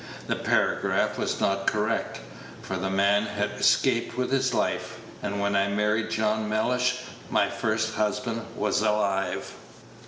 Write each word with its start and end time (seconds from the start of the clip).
The 0.25 0.35
paragraph 0.35 1.19
was 1.19 1.39
not 1.39 1.67
correct, 1.67 2.19
for 2.63 2.75
the 2.75 2.89
man 2.89 3.27
had 3.27 3.51
escaped 3.51 4.17
with 4.17 4.31
his 4.31 4.51
life: 4.51 4.97
and 5.21 5.39
when 5.39 5.55
I 5.55 5.67
married 5.67 6.09
John 6.09 6.49
Mellish, 6.49 7.01
my 7.29 7.51
first 7.51 7.93
husband 7.93 8.41
was 8.55 8.81
alive." 8.81 9.53